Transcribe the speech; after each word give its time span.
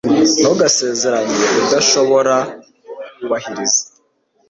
Ntugasezeranye 0.39 1.39
udashobora 1.63 2.35
kubahiriza 3.15 3.83